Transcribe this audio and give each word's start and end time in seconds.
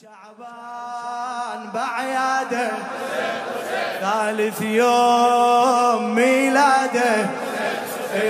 شعبان 0.00 1.70
بعياده. 1.74 2.70
ثالث 4.00 4.62
يوم 4.62 6.14
ميلاده. 6.14 7.26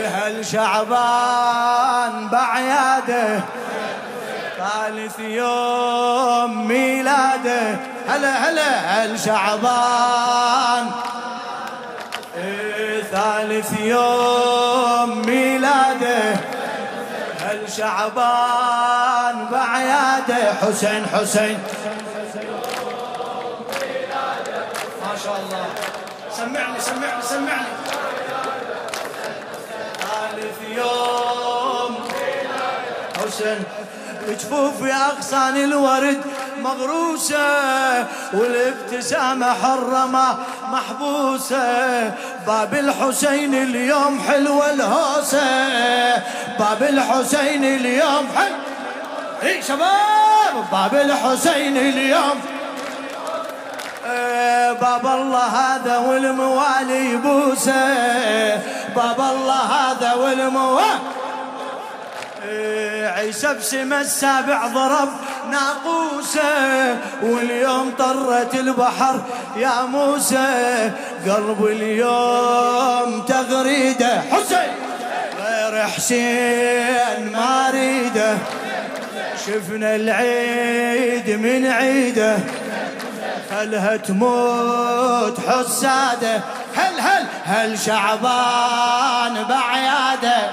هل 0.04 0.46
شعبان 0.46 2.28
بعياده. 2.28 3.40
ثالث 4.58 5.18
يوم 5.18 6.68
ميلاده. 6.68 7.76
هلا 8.08 8.50
هلا 8.50 8.70
هل 8.78 9.20
شعبان. 9.20 10.90
ثالث 13.12 13.80
يوم 13.80 15.22
ميلاده. 15.26 16.34
هل 17.40 17.72
شعبان 17.76 19.01
بعياده 19.82 20.54
حسين 20.62 21.06
حسين. 21.14 21.58
ما 25.02 25.14
شاء 25.24 25.36
الله. 25.42 25.66
سمعني 26.36 26.80
سمعني 26.80 27.22
سمعني. 27.22 27.72
ثالث 30.00 30.58
يوم. 30.76 31.94
حسين 33.18 33.64
جفوف 34.28 34.82
أغصان 34.82 35.56
الورد 35.56 36.20
مغروسة 36.58 38.06
والابتسامة 38.32 39.54
حرمة 39.62 40.38
محبوسة. 40.68 42.14
باب 42.46 42.74
الحسين 42.74 43.54
اليوم 43.54 44.20
حلوة 44.28 44.70
الهوسة. 44.70 46.16
باب 46.58 46.82
الحسين 46.82 47.64
اليوم 47.64 48.28
حلو 48.36 48.54
اي 48.54 48.71
شباب 49.68 50.64
باب 50.72 50.94
الحسين 50.94 51.76
اليوم. 51.76 52.40
إيه، 54.06 54.72
باب 54.72 55.06
الله 55.06 55.46
هذا 55.46 55.98
والموالي 55.98 57.12
يبوسه 57.12 58.54
باب 58.96 59.20
الله 59.20 59.54
هذا 59.54 60.14
والموالي. 60.14 60.98
إيه، 62.44 63.08
عيسى 63.08 63.54
بسم 63.54 63.92
السابع 63.92 64.66
ضرب 64.66 65.08
ناقوسة. 65.50 66.96
واليوم 67.22 67.94
طرت 67.98 68.54
البحر 68.54 69.20
يا 69.56 69.82
موسى. 69.82 70.90
قلب 71.26 71.66
اليوم 71.66 73.22
تغريده. 73.22 74.20
حسين 74.32 74.72
غير 75.44 75.86
حسين 75.86 77.32
ما 77.32 77.70
ريده 77.70 78.36
شفنا 79.46 79.94
العيد 79.94 81.30
من 81.30 81.66
عيده. 81.66 82.38
خلها 83.50 83.96
تموت 83.96 85.40
حساده 85.48 86.40
هل 86.76 87.00
هل 87.00 87.26
هل 87.44 87.78
شعبان 87.78 89.44
بعياده؟ 89.48 90.50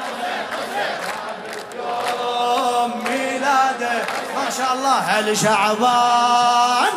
ما 4.36 4.50
شاء 4.58 4.74
الله. 4.74 4.98
هل 4.98 5.38
شعبان؟ 5.38 6.94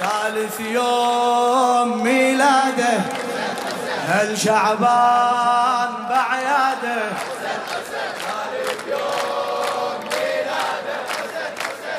ثالث 0.00 0.60
يوم 0.60 2.02
ميلاده. 2.02 3.00
هل 4.08 4.38
شعبان 4.38 5.88
بعياده؟ 6.10 7.33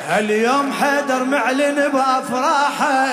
هاليوم 0.08 0.72
حيدر 0.72 1.24
معلن 1.24 1.88
بأفراحه 1.88 3.06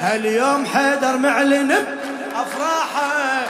هاليوم 0.00 0.66
حيدر 0.66 1.16
معلن 1.16 1.68
بأفراحه. 1.68 3.42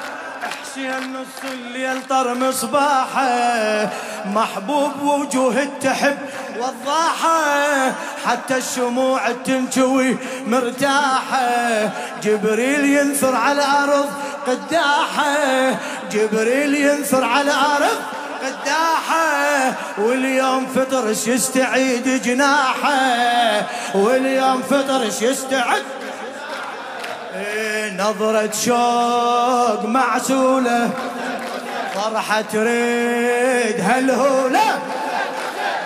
حسين 0.62 1.12
نص 1.12 1.52
الليل 1.52 2.02
طر 2.08 2.34
مصباحه 2.34 3.88
محبوب 4.26 5.02
وجوه 5.02 5.62
التحب 5.62 6.18
وضاحه. 6.58 7.92
حتى 8.26 8.56
الشموع 8.56 9.20
تنجوي 9.44 10.16
مرتاحه 10.46 11.90
جبريل 12.22 12.84
ينثر 12.84 13.36
على 13.36 13.62
الأرض 13.62 14.10
قداحه. 14.46 15.78
جبريل 16.12 16.74
ينثر 16.74 17.24
على 17.24 17.50
الأرض 17.50 17.96
قداحة 18.42 19.74
واليوم 19.98 20.66
فطرش 20.66 21.26
يستعيد 21.26 22.22
جناحه؟ 22.22 23.66
واليوم 23.94 24.62
فطرش 24.62 25.22
يستعد؟ 25.22 25.82
نظرة 27.98 28.50
شوق 28.64 29.84
معسولة 29.84 30.90
فرحة 31.94 32.40
تريد 32.40 33.80
هالهولة 33.80 34.78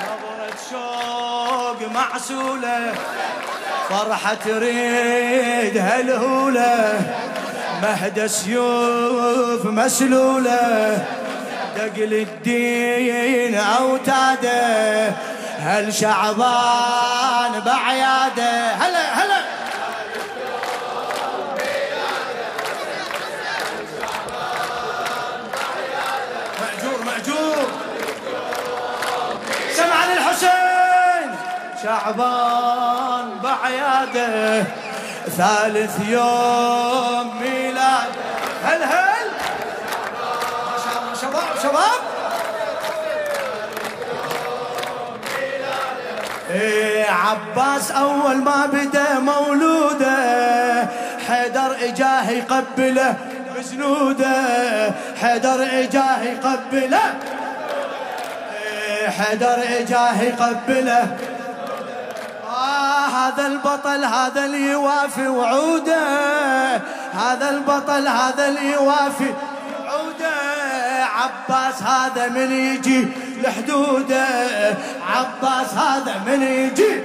نظرة 0.02 0.56
شوق 0.70 1.90
معسولة 1.94 2.94
فرحة 3.90 4.34
تريد 4.34 5.76
هالهولة 5.76 7.00
مهدى 7.82 8.28
سيوف 8.28 9.64
مسلولة. 9.64 11.04
دقل 11.86 12.12
الدين 12.12 13.54
أوتاده 13.54 15.08
هل 15.58 15.94
شعبان 15.94 17.60
بعياده؟ 17.66 18.72
هلا 18.72 19.14
هلا. 19.14 19.56
شعبان 31.82 33.28
بعياده 33.42 34.64
ثالث 35.36 36.08
يوم 36.08 37.40
ميلاد 37.40 38.08
هل 38.64 38.82
هل. 38.82 39.15
شباب. 41.66 42.00
إيه 46.50 47.10
عباس 47.10 47.90
أول 47.90 48.36
ما 48.36 48.66
بدا 48.66 49.18
مولوده 49.18 50.88
حيدر 51.28 51.76
إجاه 51.82 52.30
يقبله 52.30 53.14
بسنوده 53.58 54.34
حيدر 55.20 55.62
إجاه 55.62 56.22
يقبله. 56.22 57.14
إيه 58.62 59.08
حيدر 59.08 59.58
إجاه 59.78 60.22
يقبله. 60.22 61.16
هذا 63.16 63.46
البطل 63.46 64.04
هذا 64.04 64.44
اللي 64.44 64.70
يوافي 64.70 65.28
وعوده. 65.28 66.06
هذا 67.14 67.50
البطل 67.50 68.08
هذا 68.08 68.48
اللي 68.48 68.72
يوافي. 68.72 69.34
عباس 71.26 71.82
هذا 71.82 72.28
من 72.28 72.52
يجي 72.52 73.08
لحدوده 73.42 74.26
عباس 75.06 75.74
هذا 75.74 76.14
من 76.26 76.42
يجي 76.42 77.02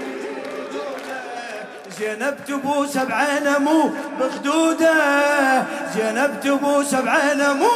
زينب 2.00 2.36
تبوس 2.48 2.98
بعينه 2.98 3.60
مو 3.60 3.92
بخدوده 4.20 4.94
زينب 5.96 6.40
تبوس 6.44 6.96
بعينه 6.96 7.54
مو 7.54 7.72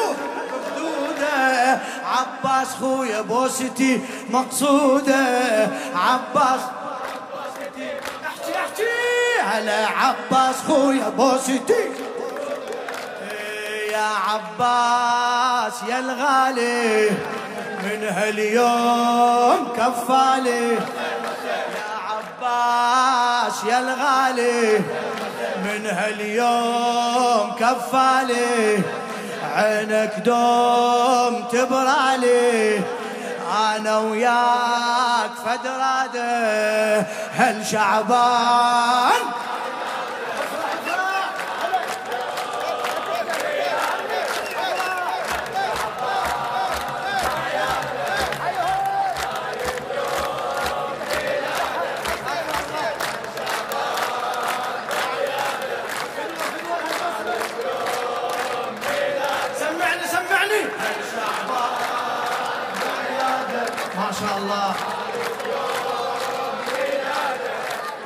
بخدوده 0.51 1.79
عباس 2.06 2.67
خويا 2.79 3.22
بوستي 3.22 4.01
مقصوده 4.29 5.25
عباس 5.95 6.59
على 9.53 9.88
عباس 9.98 10.56
خويا 10.68 11.09
بوستي. 11.09 11.94
يا 13.95 14.12
عباس 14.27 15.83
يا 15.89 16.00
الغالي 16.00 17.09
من 17.83 18.01
هاليوم 18.18 19.74
كفالي. 19.77 20.71
يا 21.77 21.92
عباس 22.09 23.63
يا 23.63 23.80
الغالي 23.80 24.80
من 25.65 25.86
هاليوم 25.86 27.56
كفالي. 27.59 28.83
عينك 29.56 30.13
دوم 30.25 31.44
تبرالي 31.51 32.81
أنا 33.75 33.98
وياك 33.98 35.31
فدراده 35.45 37.06
هل 37.38 37.65
شعبان 37.65 39.21
ما 63.97 64.12
شاء 64.19 64.38
الله. 64.38 64.74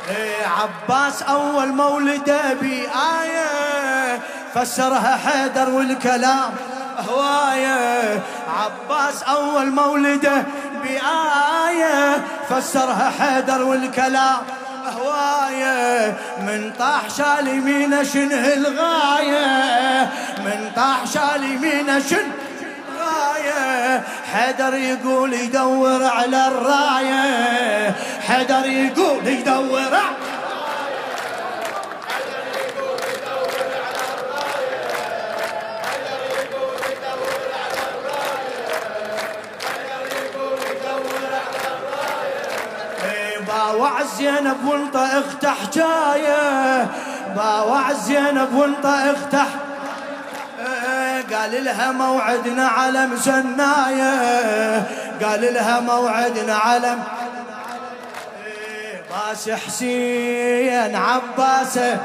إيه 0.09 0.47
عباس 0.47 1.23
أول 1.23 1.67
مولده 1.67 2.53
بآية 2.61 4.19
فسرها 4.55 5.19
حيدر 5.25 5.69
والكلام 5.69 6.51
هواية. 7.09 8.21
عباس 8.59 9.23
أول 9.23 9.69
مولده 9.71 10.43
بآية 10.83 12.17
فسرها 12.49 13.11
حيدر 13.19 13.63
والكلام 13.63 14.37
هواية. 14.97 16.17
من 16.39 16.73
طاح 16.79 17.09
شالي 17.17 17.51
يمينه 17.51 18.03
شنه 18.03 18.53
الغاية 18.53 20.09
من 20.37 20.71
طاح 20.75 21.05
شالي 21.05 21.53
يمينه 21.53 21.99
شنه 21.99 22.33
حيدر 24.33 24.73
يقول 24.73 25.33
يدور 25.33 26.03
على 26.03 26.47
الراية 26.47 27.95
حيدر 28.27 28.65
يقول 28.65 29.27
يدور 29.27 29.79
على 29.79 30.29
باوع 43.47 44.03
زينب 44.17 44.57
وانت 44.67 44.95
اخته 44.95 45.49
حجايه 45.49 46.87
باوع 47.35 47.93
زينب 47.93 48.55
وانت 48.55 48.85
اخته 48.85 49.45
قال 51.33 51.65
لها 51.65 51.91
موعدنا 51.91 52.67
على 52.67 53.07
مسناية. 53.07 54.83
قال 55.23 55.53
لها 55.53 55.79
موعدنا 55.79 56.55
على 56.55 56.95
باس 59.09 59.49
حسين 59.49 60.95
عباسه 60.95 61.97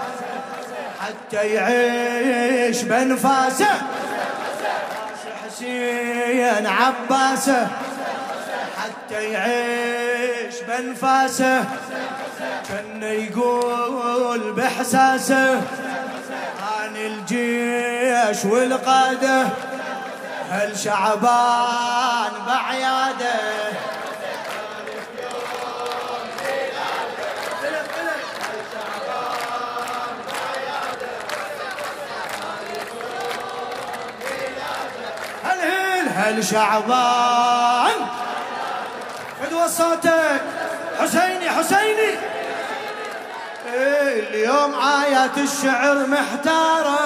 حتى 1.01 1.47
يعيش 1.47 2.83
بنفاسه 2.83 3.67
باس 3.67 5.21
حسين 5.47 6.67
عباسه 6.67 7.69
حتى 8.79 9.25
يعيش 9.25 10.55
بنفاسه 10.69 11.65
كان 12.69 13.03
يقول 13.03 14.53
بحساسه 14.53 15.51
عن 15.51 15.63
الجيش 17.07 18.45
والقادة 18.45 19.47
هل 20.51 20.79
شعبان 20.79 22.33
بعياده؟ 22.47 23.75
هل 36.25 36.45
شعبان؟ 36.45 38.07
فدوى 39.41 39.69
صوتك. 39.69 40.43
حسيني 41.01 41.51
حسيني. 41.51 42.34
اليوم 43.75 44.75
آيات 44.75 45.39
الشعر 45.39 46.07
محتارة. 46.07 47.01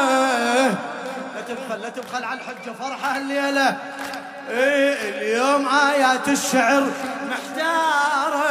لا 1.34 1.40
تبخل 1.48 1.80
لا 1.82 1.88
تبخل 1.88 2.24
على 2.24 2.40
الحجة 2.40 2.72
فرحة 2.80 3.16
الليلة. 3.16 3.76
إيه 4.50 4.94
اليوم 5.10 5.68
آيات 5.68 6.28
الشعر 6.28 6.86
محتارة. 7.30 8.48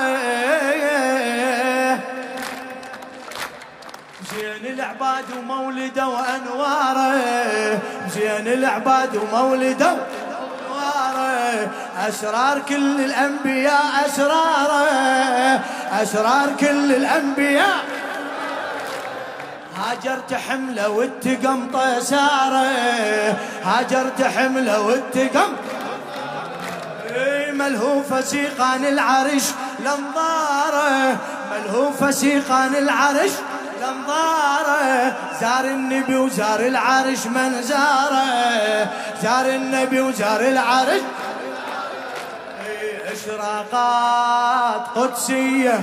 زين 4.31 4.73
العباد 4.73 5.25
ومولده 5.37 6.07
وأنواره. 6.07 7.13
زين 8.13 8.47
العباد 8.47 9.15
ومولده 9.15 9.95
أسرار 12.07 12.59
كل 12.59 13.01
الأنبياء 13.01 14.05
أسراره. 14.05 15.61
أسرار 15.91 16.49
كل 16.59 16.91
الأنبياء 16.95 17.77
هاجرت 19.79 20.33
حملة 20.33 20.89
والتقم 20.89 21.71
طيساره 21.71 22.67
هاجرت 23.63 24.21
حملة 24.21 24.81
والتقم 24.81 25.51
ملهوفة 27.53 28.21
سيقان 28.21 28.85
العرش 28.85 29.43
لنظاره 29.79 31.17
ملهوفة 31.51 32.11
سيقان 32.11 32.75
العرش 32.75 33.31
لنظاره 33.81 35.15
زار 35.41 35.65
النبي 35.65 36.15
وزار 36.15 36.59
العرش 36.59 37.25
من 37.25 37.61
زارة. 37.61 38.87
زار 39.23 39.45
النبي 39.45 40.01
وزار 40.01 40.41
العرش. 40.41 41.01
إشراقات 43.13 44.81
قدسية. 44.95 45.81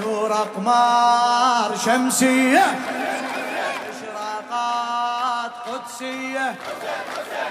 نور 0.00 0.32
أقمار 0.32 1.76
شمسية. 1.84 2.64
إشراقات 3.90 5.52
قدسية. 5.68 6.54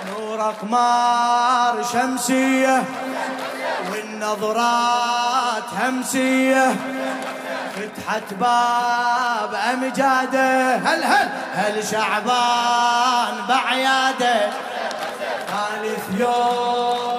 نور 0.09 0.41
أقمار 0.41 1.83
شمسية. 1.93 2.83
والنظرات 3.91 5.63
همسية. 5.81 6.75
فتحت 7.75 8.33
باب 8.33 9.55
أمجاده 9.73 10.75
هل 10.75 11.03
هل 11.03 11.29
هل 11.53 11.83
شعبان 11.87 13.33
بعياده؟ 13.49 14.49
ثالث 15.47 16.19
يوم. 16.19 17.10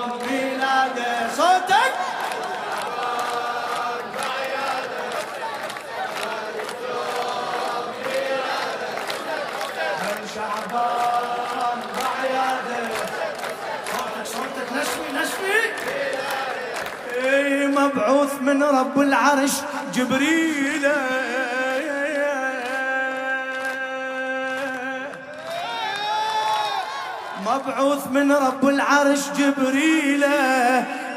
مبعوث 17.83 18.33
من 18.41 18.63
رب 18.63 19.01
العرش. 19.01 19.53
جبريل. 19.95 20.89
مبعوث 27.47 28.07
من 28.11 28.33
رب 28.33 28.69
العرش. 28.69 29.23
جبريل. 29.39 30.25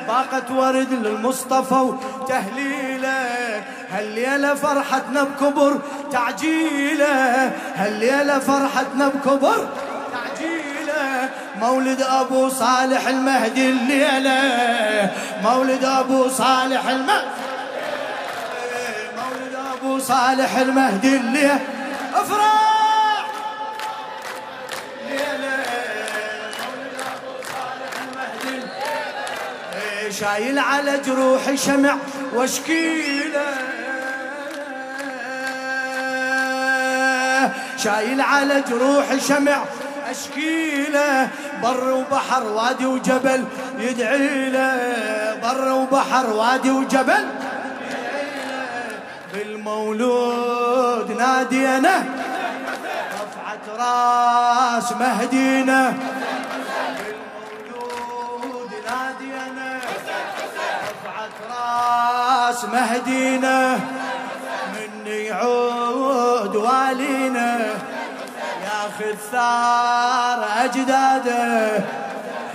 باقة 0.07 0.55
ورد 0.55 0.93
للمصطفى 0.93 1.73
وتهليله 1.73 3.63
هالليلة 3.91 4.55
فرحتنا 4.55 5.23
بكبر 5.23 5.79
تعجيله 6.11 7.51
هالليلة 7.75 8.39
فرحتنا 8.39 9.07
بكبر 9.07 9.67
تعجيله 10.13 10.74
مولد 11.59 12.01
ابو 12.01 12.49
صالح 12.49 13.07
المهدي 13.07 13.69
الليلة. 13.69 15.11
مولد 15.43 15.83
ابو 15.85 16.29
صالح 16.29 16.87
المهدي 16.87 17.25
مولد 19.17 19.55
ابو 19.73 19.99
صالح 19.99 20.57
المهدي 20.57 21.17
الليلة. 21.17 21.59
افرح 22.13 22.65
شايل 30.19 30.59
على 30.59 30.97
جروحي 31.05 31.57
شمع 31.57 31.95
واشكيلة. 32.33 33.45
شايل 37.77 38.21
على 38.21 38.63
جروحي 38.69 39.19
شمع 39.19 39.57
أشكيلة 40.11 41.29
بر 41.63 41.93
وبحر 41.93 42.43
وادي 42.43 42.85
وجبل. 42.85 43.45
يدعي 43.79 44.49
له 44.49 45.37
بر 45.43 45.71
وبحر 45.71 46.29
وادي 46.29 46.71
وجبل. 46.71 47.25
بالمولود 49.33 51.11
نادينا 51.11 52.03
رفعت 53.13 53.65
راس 53.79 54.91
مهدينا. 54.91 55.93
بالمولود 56.97 58.71
نادينا 58.87 59.79
رفعت 60.85 61.37
راس 61.51 62.65
مهدينا. 62.65 63.75
من 64.75 65.07
يعود 65.07 66.55
والينا. 66.55 67.69
ياخذ 68.85 69.15
ثار 69.31 70.45
أجداده 70.65 71.83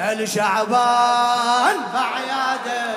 الشعبان 0.01 1.77
بعياده 1.95 2.95